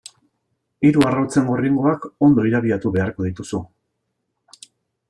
Hiru 0.89 1.03
arrautzen 1.09 1.45
gorringoak 1.51 2.09
ondo 2.29 2.47
irabiatu 2.53 2.95
beharko 2.97 3.29
dituzu. 3.31 3.65